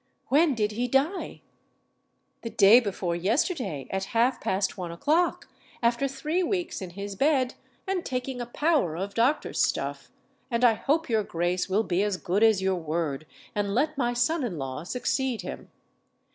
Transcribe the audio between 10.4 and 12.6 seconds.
and I hope your grace will be as good